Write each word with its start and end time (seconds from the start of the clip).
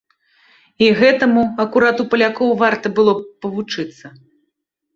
І 0.85 0.87
гэтаму 1.01 1.43
акурат 1.65 2.03
у 2.05 2.07
палякаў 2.15 2.57
варта 2.63 2.95
было 2.99 3.17
б 3.21 3.29
павучыцца! 3.45 4.07